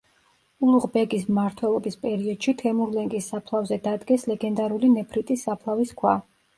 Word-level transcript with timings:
ულუღ 0.67 0.87
ბეგის 0.95 1.27
მმართველობის 1.33 1.99
პერიოდში 2.07 2.55
თემურლენგის 2.63 3.31
საფლავზე 3.35 3.81
დადგეს 3.91 4.29
ლეგენდარული 4.35 4.95
ნეფრიტის 4.99 5.49
საფლავის 5.51 5.99
ქვა. 6.03 6.21